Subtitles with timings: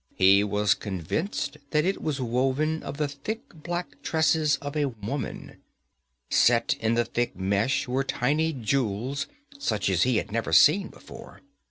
[0.15, 5.57] He was convinced that it was woven of the thick black tresses of a woman.
[6.27, 9.27] Set in the thick mesh were tiny jewels
[9.59, 11.41] such as he had never seen before.